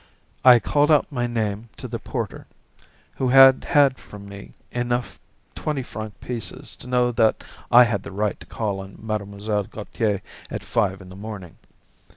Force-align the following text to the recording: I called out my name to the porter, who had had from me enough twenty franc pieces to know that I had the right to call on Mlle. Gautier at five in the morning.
I 0.43 0.57
called 0.57 0.89
out 0.89 1.11
my 1.11 1.27
name 1.27 1.69
to 1.77 1.87
the 1.87 1.99
porter, 1.99 2.47
who 3.17 3.27
had 3.27 3.65
had 3.65 3.99
from 3.99 4.27
me 4.27 4.53
enough 4.71 5.19
twenty 5.53 5.83
franc 5.83 6.19
pieces 6.19 6.75
to 6.77 6.87
know 6.87 7.11
that 7.11 7.43
I 7.71 7.83
had 7.83 8.01
the 8.01 8.11
right 8.11 8.39
to 8.39 8.47
call 8.47 8.79
on 8.79 8.95
Mlle. 8.99 9.63
Gautier 9.65 10.23
at 10.49 10.63
five 10.63 11.01
in 11.01 11.09
the 11.09 11.15
morning. 11.15 11.55